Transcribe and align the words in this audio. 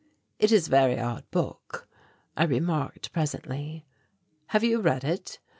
"It 0.39 0.51
is 0.51 0.65
a 0.67 0.71
very 0.71 0.99
odd 0.99 1.29
book," 1.29 1.87
I 2.35 2.45
remarked 2.45 3.11
presently. 3.13 3.85
"Have 4.47 4.63
you 4.63 4.81
read 4.81 5.03
it?" 5.03 5.37